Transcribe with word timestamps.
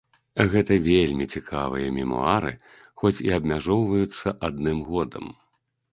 Гэта 0.53 0.77
вельмі 0.87 1.27
цікавыя 1.35 1.91
мемуары, 1.99 2.53
хоць 3.03 3.15
і 3.27 3.33
абмяжоўваюцца 3.41 4.37
адным 4.49 4.85
годам. 4.93 5.33